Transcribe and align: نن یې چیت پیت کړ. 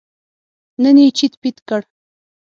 نن 0.81 0.97
یې 1.03 1.09
چیت 1.17 1.33
پیت 1.41 1.57
کړ. 1.67 1.81